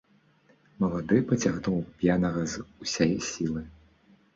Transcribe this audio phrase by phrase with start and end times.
[0.83, 3.61] Малады пацягнуў п'янага з усяе сілы.